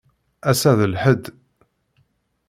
[0.49, 1.23] Assa d lḥedd.